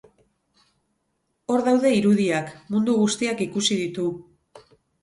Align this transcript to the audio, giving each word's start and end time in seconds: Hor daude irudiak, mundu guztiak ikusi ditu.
Hor 1.51 1.63
daude 1.69 1.93
irudiak, 1.99 2.51
mundu 2.73 2.97
guztiak 3.05 3.47
ikusi 3.51 3.81
ditu. 3.85 4.13